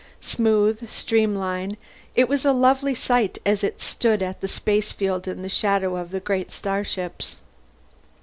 [0.23, 1.77] Smooth, streamlined,
[2.15, 6.09] it was a lovely sight as it stood at the spacefield in the shadow of
[6.09, 7.37] the great starships.